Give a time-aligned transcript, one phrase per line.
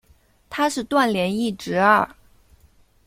[0.49, 2.15] 他是段廉义侄儿。